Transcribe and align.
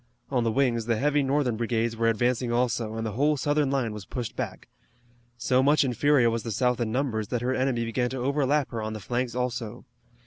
On 0.31 0.43
the 0.43 0.51
wings 0.51 0.87
the 0.87 0.95
heavy 0.97 1.21
Northern 1.21 1.57
brigades 1.57 1.95
were 1.95 2.09
advancing 2.09 2.51
also, 2.51 2.95
and 2.95 3.05
the 3.05 3.11
whole 3.11 3.37
Southern 3.37 3.69
line 3.69 3.93
was 3.93 4.03
pushed 4.07 4.35
back. 4.35 4.67
So 5.37 5.61
much 5.61 5.83
inferior 5.83 6.31
was 6.31 6.41
the 6.41 6.49
South 6.49 6.79
in 6.79 6.91
numbers 6.91 7.27
that 7.27 7.43
her 7.43 7.53
enemy 7.53 7.85
began 7.85 8.09
to 8.09 8.17
overlap 8.17 8.71
her 8.71 8.81
on 8.81 8.93
the 8.93 8.99
flanks 8.99 9.35
also. 9.35 9.85